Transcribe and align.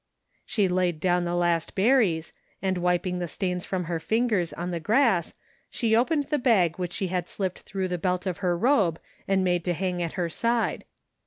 She 0.47 0.67
laid 0.67 0.99
down 0.99 1.25
the 1.25 1.35
last 1.35 1.75
berries, 1.75 2.33
and 2.59 2.79
wiping 2.79 3.19
the 3.19 3.27
stains 3.27 3.65
from 3.65 3.83
her 3.83 3.99
fingers 3.99 4.51
on 4.51 4.71
the 4.71 4.79
grass 4.79 5.35
she 5.69 5.95
opened 5.95 6.23
the 6.23 6.39
bag 6.39 6.77
which 6.79 6.93
she 6.93 7.09
had 7.09 7.27
slipped 7.27 7.59
through 7.59 7.87
the 7.87 7.99
belt 7.99 8.25
of 8.25 8.37
her 8.39 8.57
robe 8.57 8.99
and 9.27 9.43
made 9.43 9.63
to 9.65 9.73
hang 9.75 10.01
at 10.01 10.13
her 10.13 10.27
side. 10.27 10.85